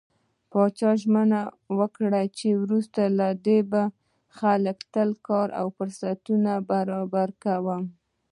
[0.51, 1.41] پاچا ژمنه
[1.77, 3.81] وکړه چې وروسته له دې به
[4.37, 7.83] خلکو ته کاري فرصتونه برابر کوم.